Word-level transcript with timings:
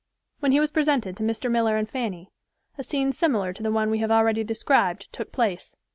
When 0.39 0.51
he 0.51 0.59
was 0.59 0.71
presented 0.71 1.15
to 1.17 1.23
Mr. 1.23 1.51
Miller 1.51 1.77
and 1.77 1.87
Fanny, 1.87 2.31
a 2.75 2.81
scene 2.81 3.11
similar 3.11 3.53
to 3.53 3.61
the 3.61 3.71
one 3.71 3.91
we 3.91 3.99
have 3.99 4.09
already 4.09 4.43
described 4.43 5.07
took 5.13 5.31
place. 5.31 5.75